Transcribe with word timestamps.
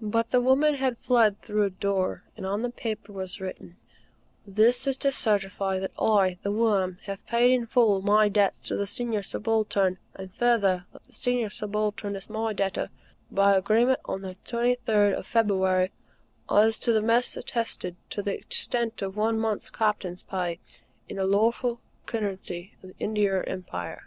But 0.00 0.30
the 0.30 0.40
woman 0.40 0.72
had 0.76 0.96
fled 0.96 1.42
through 1.42 1.64
a 1.64 1.68
door, 1.68 2.22
and 2.34 2.46
on 2.46 2.62
the 2.62 2.70
paper 2.70 3.12
was 3.12 3.42
written: 3.42 3.76
"This 4.46 4.86
is 4.86 4.96
to 4.96 5.12
certify 5.12 5.78
that 5.80 5.92
I, 6.00 6.38
The 6.42 6.50
Worm, 6.50 6.96
have 7.02 7.26
paid 7.26 7.52
in 7.52 7.66
full 7.66 8.00
my 8.00 8.30
debts 8.30 8.58
to 8.60 8.76
the 8.78 8.86
Senior 8.86 9.22
Subaltern, 9.22 9.98
and, 10.14 10.32
further, 10.32 10.86
that 10.94 11.06
the 11.06 11.12
Senior 11.14 11.50
Subaltern 11.50 12.16
is 12.16 12.30
my 12.30 12.54
debtor, 12.54 12.88
by 13.30 13.54
agreement 13.54 14.00
on 14.06 14.22
the 14.22 14.36
23d 14.46 15.12
of 15.12 15.26
February, 15.26 15.90
as 16.50 16.80
by 16.80 16.92
the 16.92 17.02
Mess 17.02 17.36
attested, 17.36 17.96
to 18.08 18.22
the 18.22 18.34
extent 18.38 19.02
of 19.02 19.14
one 19.14 19.38
month's 19.38 19.68
Captain's 19.68 20.22
pay, 20.22 20.58
in 21.06 21.16
the 21.18 21.26
lawful 21.26 21.80
currency 22.06 22.72
of 22.82 22.88
the 22.88 22.96
India 22.98 23.42
Empire." 23.42 24.04